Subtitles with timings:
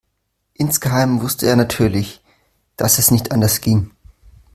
[0.55, 2.23] Insgeheim wusste er natürlich,
[2.75, 3.91] dass es nicht anders ging.